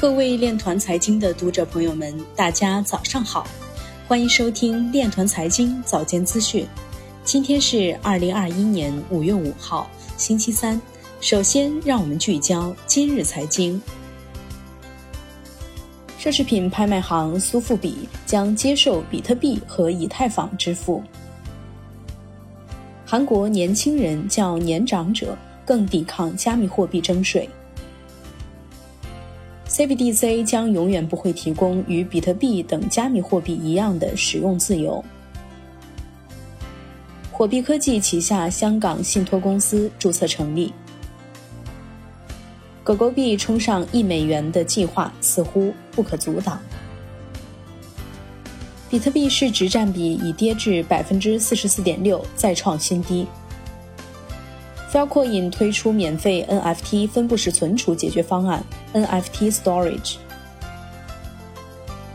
[0.00, 3.46] 各位链团财经的读者朋友们，大家早上好，
[4.08, 6.66] 欢迎收听链团财经早间资讯。
[7.22, 10.80] 今天是二零二一年五月五号，星期三。
[11.20, 13.78] 首先，让我们聚焦今日财经。
[16.18, 21.02] 奢侈品拍卖行苏富比将接受比特币和以太坊支付。
[23.04, 27.46] 韩国年轻人较年长者更抵抗加密货币征税。
[29.80, 35.02] CBDC 将永远不会提供与比特币等加密货币一样的使用自由。
[37.32, 40.70] 火币科技旗下香港信托公司注册成立。
[42.84, 46.60] 狗狗币冲上亿美元的计划似乎不可阻挡。
[48.90, 53.26] 比特币市值占比已跌至百分之四十四点六，再创新低。
[54.92, 60.16] Falcon 推出免费 NFT 分布式存储解决方案 NFT Storage。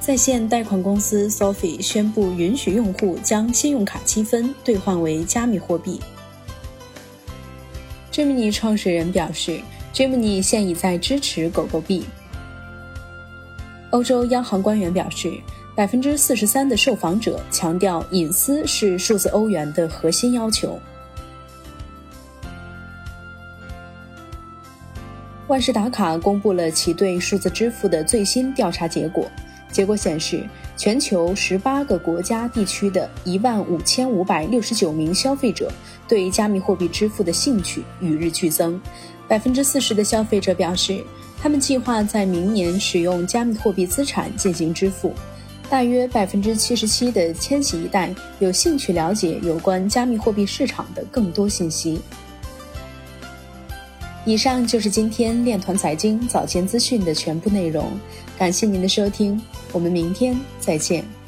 [0.00, 6.00] 在线贷款公司 Sophie 宣布允许用户将信用卡积分兑换为加密货币。
[8.10, 9.60] Gemini 创始人表示
[9.92, 12.04] ，Gemini 现已在支持狗狗币。
[13.90, 15.38] 欧洲央行官员表示，
[15.76, 20.80] 百分之四十三的受访者强调隐私是数字欧元的核心要求。
[25.48, 29.30] 万事达卡公布了其对数字支付的最新调查结果。
[29.70, 35.72] 结果显示，全球十八个国家地区的一万五千五百六十九名消费者
[36.06, 38.78] 对加密货币支付的兴趣与日俱增。
[39.26, 41.02] 百分之四十的消费者表示，
[41.40, 45.14] 他们计划在明年使用加密货币资产进行支付。
[45.70, 51.98] 大约百分之七十七的千禧一代有兴趣了解有关加密货币市场的更多信息。
[54.24, 57.90] 以上就是今天链团财经早间资讯的全部内容，
[58.38, 59.40] 感谢您的收听，
[59.72, 61.21] 我们明天再见。